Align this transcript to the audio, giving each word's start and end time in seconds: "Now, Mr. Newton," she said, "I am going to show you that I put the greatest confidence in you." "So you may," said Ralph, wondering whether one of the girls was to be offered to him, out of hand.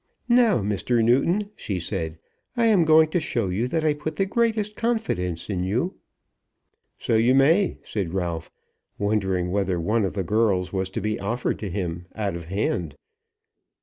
"Now, 0.29 0.61
Mr. 0.61 1.03
Newton," 1.03 1.51
she 1.55 1.79
said, 1.79 2.17
"I 2.57 2.65
am 2.65 2.85
going 2.85 3.09
to 3.09 3.19
show 3.19 3.49
you 3.49 3.67
that 3.67 3.83
I 3.85 3.93
put 3.93 4.15
the 4.15 4.25
greatest 4.25 4.75
confidence 4.75 5.47
in 5.47 5.63
you." 5.63 5.93
"So 6.97 7.13
you 7.13 7.35
may," 7.35 7.77
said 7.83 8.15
Ralph, 8.15 8.49
wondering 8.97 9.51
whether 9.51 9.79
one 9.79 10.03
of 10.03 10.13
the 10.13 10.23
girls 10.23 10.73
was 10.73 10.89
to 10.89 11.01
be 11.01 11.19
offered 11.19 11.59
to 11.59 11.69
him, 11.69 12.07
out 12.15 12.35
of 12.35 12.45
hand. 12.45 12.95